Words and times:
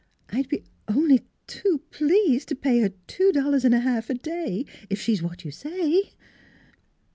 I'd 0.31 0.49
be 0.49 0.63
only 0.87 1.27
too 1.45 1.83
pleased 1.91 2.49
to 2.49 2.55
pay 2.55 2.79
her 2.79 2.89
two 3.05 3.31
dollars 3.31 3.63
n' 3.65 3.71
a 3.75 3.81
ha'f 3.81 4.09
a 4.09 4.15
day, 4.15 4.65
if 4.89 4.99
she's 4.99 5.21
what 5.21 5.45
you 5.45 5.51
say." 5.51 6.13